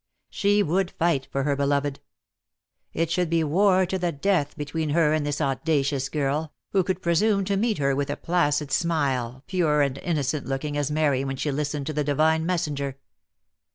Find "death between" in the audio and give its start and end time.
4.11-4.89